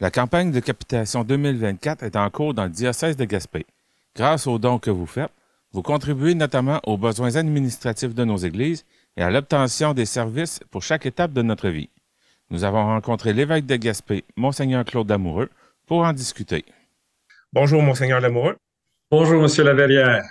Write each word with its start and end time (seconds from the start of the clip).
La 0.00 0.10
campagne 0.10 0.50
de 0.50 0.58
capitation 0.58 1.22
2024 1.22 2.02
est 2.02 2.16
en 2.16 2.28
cours 2.28 2.52
dans 2.52 2.64
le 2.64 2.70
diocèse 2.70 3.16
de 3.16 3.24
Gaspé. 3.24 3.64
Grâce 4.16 4.48
aux 4.48 4.58
dons 4.58 4.80
que 4.80 4.90
vous 4.90 5.06
faites, 5.06 5.30
vous 5.72 5.82
contribuez 5.82 6.34
notamment 6.34 6.80
aux 6.84 6.98
besoins 6.98 7.36
administratifs 7.36 8.12
de 8.12 8.24
nos 8.24 8.36
églises 8.36 8.84
et 9.16 9.22
à 9.22 9.30
l'obtention 9.30 9.94
des 9.94 10.04
services 10.04 10.58
pour 10.72 10.82
chaque 10.82 11.06
étape 11.06 11.32
de 11.32 11.42
notre 11.42 11.68
vie. 11.68 11.90
Nous 12.50 12.64
avons 12.64 12.84
rencontré 12.84 13.32
l'évêque 13.32 13.66
de 13.66 13.76
Gaspé, 13.76 14.24
Monseigneur 14.36 14.84
Claude 14.84 15.08
Lamoureux, 15.08 15.48
pour 15.86 16.00
en 16.00 16.12
discuter. 16.12 16.64
Bonjour, 17.52 17.80
Monseigneur 17.80 18.20
Lamoureux. 18.20 18.56
Bonjour, 19.12 19.40
Monsieur 19.40 19.62
Laverrière. 19.62 20.24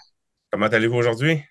Comment 0.52 0.68
allez-vous 0.68 0.98
aujourd'hui? 0.98 1.42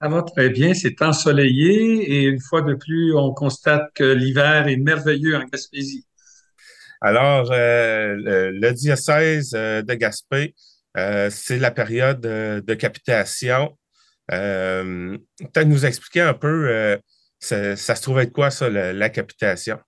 Ça 0.00 0.08
va 0.08 0.22
très 0.22 0.48
bien, 0.48 0.72
c'est 0.72 1.02
ensoleillé 1.02 2.14
et 2.14 2.22
une 2.24 2.40
fois 2.40 2.62
de 2.62 2.74
plus, 2.74 3.14
on 3.14 3.34
constate 3.34 3.92
que 3.94 4.04
l'hiver 4.04 4.68
est 4.68 4.76
merveilleux 4.76 5.36
en 5.36 5.44
Gaspésie. 5.44 6.07
Alors, 7.00 7.50
euh, 7.52 8.16
le, 8.52 8.72
diocèse 8.72 9.52
euh, 9.54 9.82
de 9.82 9.94
Gaspé, 9.94 10.54
euh, 10.96 11.30
c'est 11.30 11.58
la 11.58 11.70
période 11.70 12.20
de 12.20 12.74
capitation. 12.74 13.78
Peut-être 14.28 15.68
nous 15.68 15.86
expliquer 15.86 16.22
un 16.22 16.34
peu, 16.34 16.98
ça, 17.38 17.76
se 17.76 18.02
trouve 18.02 18.18
être 18.18 18.32
quoi 18.32 18.50
ça, 18.50 18.68
la, 18.68 19.08
capitation? 19.10 19.78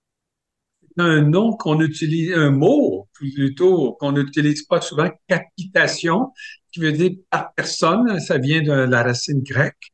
un 0.97 1.21
nom 1.21 1.53
qu'on 1.53 1.79
utilise, 1.79 2.33
un 2.33 2.51
mot 2.51 3.07
plutôt 3.13 3.93
qu'on 3.93 4.11
n'utilise 4.11 4.63
pas 4.63 4.81
souvent, 4.81 5.09
capitation, 5.27 6.33
qui 6.71 6.79
veut 6.79 6.91
dire 6.91 7.11
par 7.29 7.53
personne, 7.53 8.19
ça 8.19 8.37
vient 8.37 8.61
de 8.61 8.71
la 8.71 9.03
racine 9.03 9.41
grecque. 9.41 9.90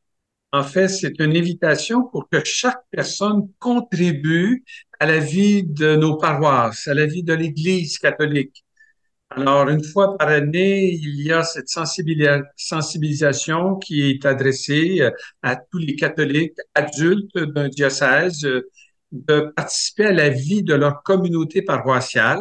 En 0.52 0.64
fait, 0.64 0.88
c'est 0.88 1.18
une 1.20 1.36
invitation 1.36 2.04
pour 2.04 2.28
que 2.30 2.42
chaque 2.44 2.82
personne 2.90 3.48
contribue 3.58 4.64
à 4.98 5.06
la 5.06 5.18
vie 5.18 5.62
de 5.62 5.94
nos 5.96 6.16
paroisses, 6.16 6.88
à 6.88 6.94
la 6.94 7.04
vie 7.06 7.22
de 7.22 7.34
l'Église 7.34 7.98
catholique. 7.98 8.64
Alors, 9.30 9.68
une 9.68 9.84
fois 9.84 10.16
par 10.16 10.28
année, 10.28 10.90
il 10.90 11.20
y 11.20 11.32
a 11.32 11.42
cette 11.42 11.68
sensibilisation 11.68 13.76
qui 13.76 14.10
est 14.10 14.24
adressée 14.24 15.02
euh, 15.02 15.10
à 15.42 15.56
tous 15.56 15.78
les 15.78 15.96
catholiques 15.96 16.56
adultes 16.74 17.36
d'un 17.36 17.68
diocèse 17.68 18.44
euh, 18.46 18.70
de 19.12 19.52
participer 19.54 20.06
à 20.06 20.12
la 20.12 20.30
vie 20.30 20.62
de 20.62 20.74
leur 20.74 21.02
communauté 21.02 21.60
paroissiale 21.62 22.40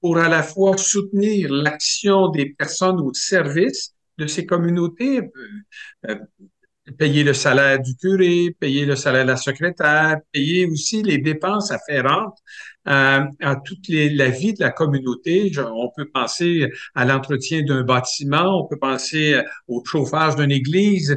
pour 0.00 0.18
à 0.18 0.28
la 0.28 0.42
fois 0.42 0.76
soutenir 0.78 1.52
l'action 1.52 2.28
des 2.28 2.54
personnes 2.54 3.00
au 3.00 3.12
service 3.12 3.94
de 4.18 4.26
ces 4.26 4.46
communautés, 4.46 5.20
euh, 6.08 6.16
payer 6.98 7.22
le 7.24 7.32
salaire 7.32 7.80
du 7.80 7.94
curé, 7.96 8.54
payer 8.58 8.84
le 8.84 8.96
salaire 8.96 9.24
de 9.24 9.30
la 9.30 9.36
secrétaire, 9.36 10.18
payer 10.32 10.66
aussi 10.66 11.02
les 11.02 11.18
dépenses 11.18 11.70
afférentes 11.70 12.38
à, 12.84 13.26
à 13.40 13.56
toute 13.56 13.86
les, 13.88 14.10
la 14.10 14.28
vie 14.28 14.52
de 14.52 14.60
la 14.60 14.70
communauté. 14.70 15.52
on 15.58 15.90
peut 15.96 16.08
penser 16.12 16.68
à 16.94 17.04
l'entretien 17.04 17.62
d'un 17.62 17.82
bâtiment, 17.82 18.62
on 18.64 18.66
peut 18.66 18.78
penser 18.78 19.40
au 19.68 19.82
chauffage 19.84 20.36
d'une 20.36 20.50
église. 20.50 21.16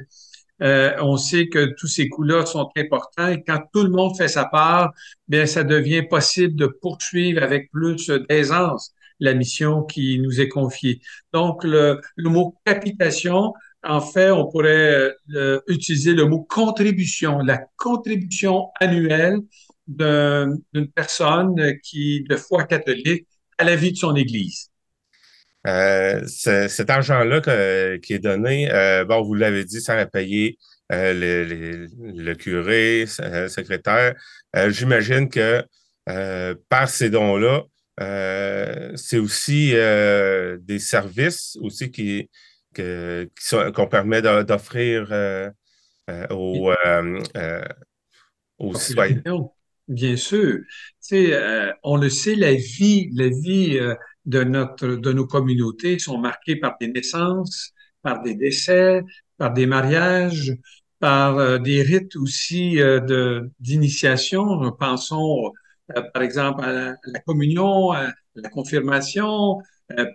Euh, 0.61 0.93
on 1.01 1.17
sait 1.17 1.47
que 1.49 1.73
tous 1.77 1.87
ces 1.87 2.07
coûts-là 2.07 2.45
sont 2.45 2.69
importants 2.77 3.27
et 3.27 3.43
quand 3.43 3.59
tout 3.73 3.83
le 3.83 3.89
monde 3.89 4.15
fait 4.15 4.29
sa 4.29 4.45
part, 4.45 4.93
bien, 5.27 5.45
ça 5.45 5.63
devient 5.63 6.03
possible 6.03 6.55
de 6.55 6.67
poursuivre 6.67 7.43
avec 7.43 7.69
plus 7.71 8.09
d'aisance 8.29 8.93
la 9.19 9.33
mission 9.33 9.83
qui 9.83 10.19
nous 10.19 10.39
est 10.41 10.47
confiée. 10.47 11.01
Donc, 11.33 11.63
le, 11.63 11.99
le 12.15 12.29
mot 12.29 12.55
capitation 12.65 13.53
en 13.85 14.01
fait, 14.01 14.31
on 14.31 14.47
pourrait 14.47 15.15
euh, 15.35 15.61
utiliser 15.67 16.13
le 16.13 16.25
mot 16.25 16.41
contribution, 16.43 17.39
la 17.39 17.59
contribution 17.77 18.69
annuelle 18.79 19.37
d'une 19.87 20.91
personne 20.93 21.55
qui, 21.83 22.23
de 22.27 22.35
foi 22.35 22.63
catholique, 22.63 23.27
à 23.57 23.63
la 23.63 23.75
vie 23.75 23.91
de 23.91 23.97
son 23.97 24.15
Église. 24.15 24.71
Euh, 25.67 26.23
cet 26.25 26.89
argent-là 26.89 27.41
qui 27.99 28.13
est 28.13 28.19
donné, 28.19 28.71
euh, 28.71 29.05
vous 29.05 29.35
l'avez 29.35 29.63
dit, 29.63 29.81
ça 29.81 29.95
va 29.95 30.05
payer 30.07 30.57
le, 30.89 32.33
curé, 32.33 33.05
le 33.19 33.47
secrétaire. 33.47 34.15
J'imagine 34.69 35.29
que 35.29 35.63
par 36.69 36.89
ces 36.89 37.11
dons-là, 37.11 37.63
c'est 38.95 39.19
aussi 39.19 39.71
des 39.71 40.79
services 40.79 41.57
aussi 41.61 41.91
qui, 41.91 42.29
qu'on 42.75 43.87
permet 43.87 44.21
d'offrir 44.21 45.07
euh, 45.11 45.49
euh, 46.09 46.27
aux, 46.29 46.71
euh, 47.35 48.73
citoyens. 48.75 49.21
Bien 49.87 50.15
sûr. 50.15 50.61
on 51.83 51.97
le 51.97 52.09
sait, 52.09 52.35
la 52.35 52.53
vie, 52.53 53.09
la 53.13 53.29
vie 53.29 53.79
de, 54.25 54.43
notre, 54.43 54.87
de 54.87 55.13
nos 55.13 55.27
communautés 55.27 55.99
sont 55.99 56.17
marquées 56.17 56.55
par 56.55 56.75
des 56.79 56.87
naissances, 56.87 57.71
par 58.01 58.23
des 58.23 58.35
décès, 58.35 59.03
par 59.37 59.53
des 59.53 59.67
mariages, 59.67 60.53
par 60.99 61.59
des 61.59 61.83
rites 61.83 62.15
aussi 62.15 62.79
d'initiation. 63.59 64.71
Pensons, 64.79 65.51
par 66.13 66.23
exemple, 66.23 66.63
à 66.63 66.71
la, 66.71 66.89
à 66.91 66.95
la 67.13 67.19
communion, 67.19 67.91
à 67.91 68.11
la 68.33 68.49
confirmation, 68.49 69.59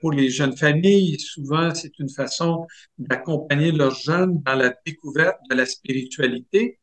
pour 0.01 0.13
les 0.13 0.31
jeunes 0.31 0.57
familles, 0.57 1.19
souvent, 1.21 1.75
c'est 1.75 1.99
une 1.99 2.09
façon 2.09 2.67
d'accompagner 2.99 3.73
leurs 3.73 3.95
jeunes 3.95 4.43
dans 4.43 4.55
la 4.55 4.75
découverte 4.85 5.39
de 5.49 5.55
la 5.55 5.67
spiritualité. 5.67 6.79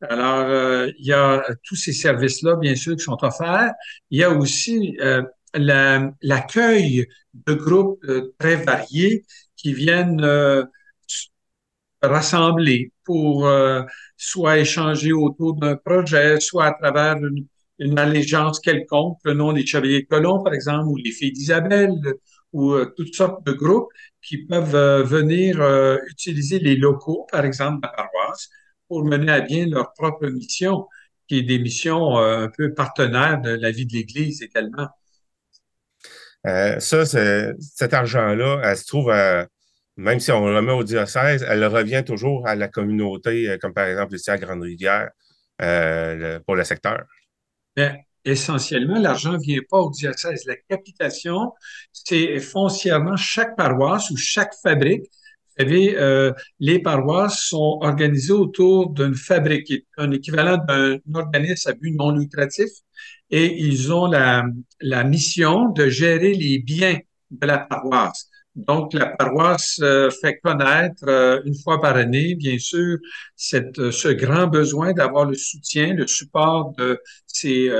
Alors, 0.00 0.40
euh, 0.48 0.90
il 0.98 1.06
y 1.06 1.12
a 1.12 1.44
tous 1.62 1.76
ces 1.76 1.92
services-là, 1.92 2.56
bien 2.56 2.74
sûr, 2.74 2.96
qui 2.96 3.04
sont 3.04 3.18
offerts. 3.22 3.72
Il 4.10 4.18
y 4.18 4.24
a 4.24 4.30
aussi 4.30 4.96
euh, 5.00 5.22
l'accueil 5.54 7.06
de 7.34 7.54
groupes 7.54 8.04
très 8.38 8.56
variés 8.56 9.24
qui 9.56 9.72
viennent 9.74 10.20
rassembler 12.02 12.92
pour 13.04 13.48
soit 14.16 14.58
échanger 14.58 15.12
autour 15.12 15.54
d'un 15.54 15.76
projet, 15.76 16.40
soit 16.40 16.66
à 16.66 16.72
travers 16.72 17.16
une, 17.16 17.46
une 17.78 17.98
allégeance 17.98 18.60
quelconque, 18.60 19.18
le 19.24 19.34
nom 19.34 19.52
des 19.52 19.66
Chevaliers 19.66 20.04
Colomb, 20.04 20.42
par 20.42 20.54
exemple, 20.54 20.88
ou 20.88 20.96
les 20.96 21.10
Filles 21.10 21.32
d'Isabelle, 21.32 21.92
ou 22.52 22.72
euh, 22.72 22.92
toutes 22.96 23.14
sortes 23.14 23.44
de 23.46 23.52
groupes 23.52 23.90
qui 24.22 24.46
peuvent 24.46 24.74
euh, 24.74 25.02
venir 25.02 25.60
euh, 25.60 25.98
utiliser 26.08 26.58
les 26.58 26.76
locaux, 26.76 27.26
par 27.30 27.44
exemple, 27.44 27.80
de 27.82 27.86
la 27.86 27.92
paroisse, 27.92 28.50
pour 28.88 29.04
mener 29.04 29.32
à 29.32 29.40
bien 29.40 29.66
leur 29.66 29.92
propre 29.94 30.26
mission, 30.26 30.86
qui 31.28 31.38
est 31.38 31.42
des 31.42 31.58
missions 31.58 32.18
un 32.18 32.48
peu 32.48 32.74
partenaires 32.74 33.40
de 33.40 33.50
la 33.50 33.70
vie 33.70 33.86
de 33.86 33.92
l'Église 33.94 34.42
également. 34.42 34.88
ça, 36.44 37.06
cet 37.06 37.94
argent-là, 37.94 38.60
elle 38.64 38.76
se 38.76 38.84
trouve, 38.84 39.10
même 39.96 40.20
si 40.20 40.30
on 40.30 40.46
le 40.46 40.60
met 40.60 40.72
au 40.72 40.84
diocèse, 40.84 41.46
elle 41.48 41.64
revient 41.64 42.02
toujours 42.04 42.46
à 42.46 42.54
la 42.54 42.68
communauté, 42.68 43.56
comme 43.62 43.72
par 43.72 43.86
exemple 43.86 44.14
ici 44.16 44.30
à 44.30 44.36
Grande-Rivière, 44.36 45.10
pour 46.44 46.54
le 46.56 46.64
secteur. 46.64 47.04
Bien, 47.74 47.96
essentiellement, 48.24 48.98
l'argent 48.98 49.32
ne 49.32 49.38
vient 49.38 49.60
pas 49.68 49.78
au 49.78 49.90
diocèse. 49.90 50.44
La 50.46 50.56
capitation, 50.56 51.52
c'est 51.92 52.40
foncièrement 52.40 53.16
chaque 53.16 53.56
paroisse 53.56 54.10
ou 54.10 54.16
chaque 54.16 54.54
fabrique. 54.62 55.02
Vous 55.02 55.64
savez, 55.64 55.98
euh, 55.98 56.32
les 56.60 56.78
paroisses 56.78 57.44
sont 57.44 57.78
organisées 57.82 58.32
autour 58.32 58.90
d'une 58.90 59.14
fabrique, 59.14 59.72
un 59.98 60.10
équivalent 60.10 60.56
d'un 60.56 60.98
organisme 61.14 61.70
à 61.70 61.74
but 61.74 61.90
non 61.92 62.10
lucratif, 62.10 62.70
et 63.30 63.62
ils 63.62 63.92
ont 63.92 64.06
la 64.06 65.04
mission 65.04 65.68
de 65.68 65.88
gérer 65.88 66.32
les 66.32 66.58
biens 66.58 66.98
de 67.30 67.46
la 67.46 67.58
paroisse. 67.58 68.31
Donc, 68.54 68.92
la 68.92 69.06
paroisse 69.06 69.80
euh, 69.82 70.10
fait 70.10 70.38
connaître 70.42 71.04
euh, 71.08 71.40
une 71.44 71.54
fois 71.54 71.80
par 71.80 71.96
année, 71.96 72.34
bien 72.34 72.58
sûr, 72.58 72.98
cette, 73.34 73.90
ce 73.90 74.08
grand 74.08 74.46
besoin 74.46 74.92
d'avoir 74.92 75.24
le 75.24 75.34
soutien, 75.34 75.94
le 75.94 76.06
support 76.06 76.74
de 76.76 77.00
ses 77.26 77.70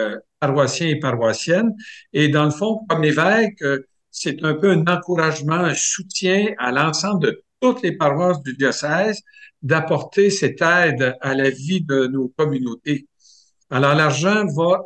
paroissiens 0.43 0.89
et 0.89 0.99
paroissiennes. 0.99 1.73
Et 2.13 2.29
dans 2.29 2.45
le 2.45 2.51
fond, 2.51 2.81
comme 2.89 3.05
évêque, 3.05 3.63
euh, 3.63 3.87
c'est 4.11 4.45
un 4.45 4.55
peu 4.55 4.73
un 4.73 4.85
encouragement, 4.87 5.55
un 5.55 5.75
soutien 5.75 6.49
à 6.59 6.73
l'ensemble 6.73 7.23
de 7.25 7.45
toutes 7.61 7.83
les 7.83 7.97
paroisses 7.97 8.43
du 8.43 8.55
diocèse 8.57 9.23
d'apporter 9.63 10.31
cette 10.31 10.61
aide 10.61 11.17
à 11.21 11.35
la 11.35 11.49
vie 11.49 11.83
de 11.83 12.09
nos 12.09 12.29
communautés. 12.37 13.07
Alors, 13.71 13.95
l'argent 13.95 14.45
va 14.57 14.81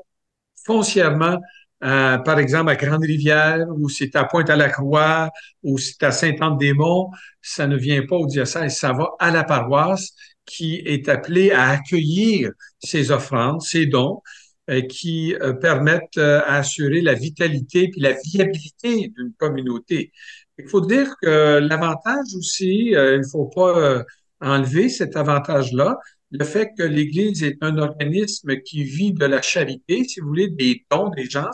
foncièrement, 0.67 1.41
euh, 1.85 2.19
par 2.19 2.39
exemple, 2.39 2.71
à 2.71 2.77
Grande-Rivière, 2.77 3.67
ou 3.77 3.89
c'est 3.89 4.17
à 4.17 4.25
Pointe-à-la-Croix, 4.25 5.31
ou 5.63 5.79
c'est 5.79 6.03
à 6.03 6.11
Saint-Anne-des-Monts, 6.11 7.11
ça 7.43 7.67
ne 7.67 7.77
vient 7.77 8.03
pas 8.07 8.17
au 8.17 8.27
diocèse, 8.27 8.77
ça 8.77 8.93
va 8.93 9.11
à 9.19 9.31
la 9.31 9.45
paroisse 9.45 10.13
qui 10.47 10.77
est 10.87 11.09
appelée 11.09 11.51
à 11.51 11.71
accueillir 11.71 12.51
ces 12.79 13.11
offrandes, 13.11 13.61
ces 13.61 13.87
dons, 13.87 14.23
euh, 14.71 14.81
qui 14.83 15.35
euh, 15.35 15.53
permettent 15.53 16.19
à 16.19 16.57
assurer 16.57 17.03
la 17.03 17.15
vitalité 17.15 17.89
puis 17.89 18.01
la 18.01 18.13
viabilité 18.25 19.13
d'une 19.17 19.33
communauté. 19.37 20.13
Il 20.59 20.69
faut 20.69 20.81
dire 20.81 21.15
que 21.21 21.59
l'avantage 21.59 22.35
aussi, 22.39 22.87
il 22.87 23.19
ne 23.19 23.29
faut 23.31 23.47
pas 23.47 24.03
enlever 24.41 24.89
cet 24.89 25.17
avantage-là. 25.17 25.99
Le 26.39 26.45
fait 26.45 26.71
que 26.77 26.83
l'Église 26.83 27.43
est 27.43 27.57
un 27.61 27.79
organisme 27.79 28.61
qui 28.61 28.85
vit 28.85 29.13
de 29.13 29.25
la 29.25 29.43
charité, 29.43 30.05
si 30.05 30.21
vous 30.21 30.29
voulez, 30.29 30.49
des 30.49 30.85
dons 30.91 31.11
des 31.11 31.25
gens. 31.25 31.51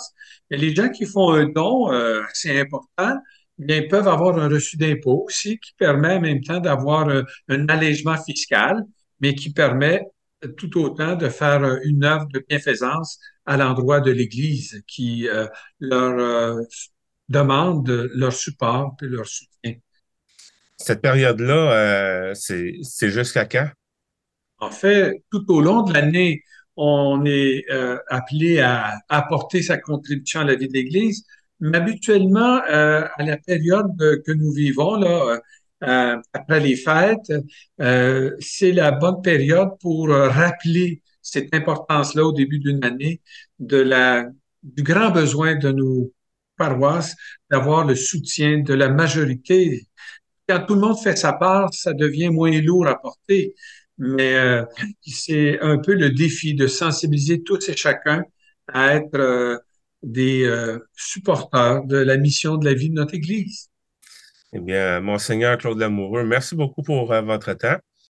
Les 0.50 0.75
gens 0.75 0.88
qui 0.88 1.06
font 1.06 1.32
un 1.32 1.46
don 1.46 1.93
euh, 1.93 2.23
assez 2.31 2.58
important, 2.61 3.17
bien, 3.58 3.82
peuvent 3.88 4.08
avoir 4.08 4.38
un 4.38 4.49
reçu 4.49 4.76
d'impôt 4.76 5.25
aussi 5.26 5.58
qui 5.58 5.73
permet 5.79 6.14
en 6.14 6.20
même 6.20 6.43
temps 6.43 6.61
d'avoir 6.61 7.08
un, 7.08 7.25
un, 7.49 7.69
allègement 7.69 8.17
fiscal, 8.17 8.82
mais 9.20 9.34
qui 9.34 9.52
permet 9.52 10.02
tout 10.56 10.79
autant 10.79 11.14
de 11.14 11.28
faire 11.28 11.62
une 11.85 12.05
œuvre 12.05 12.26
de 12.32 12.44
bienfaisance 12.49 13.19
à 13.46 13.56
l'endroit 13.56 14.00
de 14.00 14.11
l'Église 14.11 14.82
qui 14.87 15.28
euh, 15.28 15.46
leur 15.81 16.19
euh, 16.19 16.62
demande 17.28 17.88
leur 18.14 18.32
support 18.32 18.96
et 19.02 19.06
leur 19.06 19.26
soutien. 19.26 19.75
Cette 20.76 21.00
période-là, 21.00 21.73
euh, 21.73 22.35
c'est 22.35 23.11
jusqu'à 23.11 23.44
quand? 23.44 23.69
En 24.62 24.70
fait, 24.70 25.25
tout 25.32 25.44
au 25.53 25.61
long 25.61 25.82
de 25.82 25.93
l'année, 25.93 26.44
on 26.76 27.25
est 27.26 27.64
euh, 27.70 27.99
appelé 28.09 28.61
à, 28.61 29.00
apporter 29.09 29.61
sa 29.61 29.76
contribution 29.76 30.41
à 30.41 30.44
la 30.44 30.55
vie 30.55 30.69
de 30.69 30.73
l'Église, 30.73 31.25
mais 31.59 31.79
habituellement, 31.79 32.62
euh, 32.70 33.05
à 33.17 33.25
la 33.25 33.38
période 33.38 33.97
que 34.25 34.31
nous 34.31 34.53
vivons, 34.53 34.94
là, 34.94 35.41
euh, 35.82 36.17
après 36.32 36.61
les 36.61 36.76
fêtes, 36.76 37.32
c'est 38.38 38.73
la 38.73 38.93
bonne 38.93 39.20
période 39.20 39.70
pour 39.81 40.11
rappeler 40.11 41.03
cette 41.20 41.53
importance-là 41.55 42.25
au 42.25 42.32
début 42.32 42.61
d'une 42.61 42.85
année 42.85 43.20
du 43.59 44.82
grand 44.85 45.11
besoin 45.11 45.56
de 45.56 45.73
nos 45.73 46.12
paroisses 46.56 47.17
d'avoir 47.50 47.85
le 47.85 47.97
soutien 47.97 48.61
de 48.61 48.75
la 48.75 48.88
majorité. 48.88 49.88
Quand 50.49 50.64
tout 50.67 50.75
le 50.75 50.81
monde 50.81 50.99
fait 50.99 51.17
sa 51.17 51.32
part, 51.32 51.75
ça 51.75 51.94
devient 51.94 52.29
moins 52.29 52.61
lourd 52.61 52.87
à 52.87 52.97
porter 53.00 53.55
mais 54.02 54.34
euh, 54.34 54.64
c'est 55.00 55.60
un 55.60 55.78
peu 55.78 55.94
le 55.94 56.10
défi 56.10 56.54
de 56.54 56.66
sensibiliser 56.66 57.44
tous 57.44 57.69
et 57.69 57.76
chacun 57.76 58.25
à 58.66 58.96
être 58.96 59.14
euh, 59.14 59.56
des 60.02 60.43
euh, 60.44 60.81
supporters 60.96 61.84
de 61.84 61.99
la 61.99 62.16
mission 62.16 62.56
de 62.56 62.64
la 62.64 62.75
vie 62.75 62.90
de 62.90 62.94
notre 62.94 63.14
Église. 63.14 63.70
Eh 64.52 64.58
bien, 64.58 65.00
Monseigneur 65.00 65.56
Claude 65.56 65.78
Lamoureux, 65.78 66.25
merci 66.25 66.56
beaucoup 66.56 66.82
pour 66.82 67.06
votre 67.06 67.52
temps. 67.54 67.78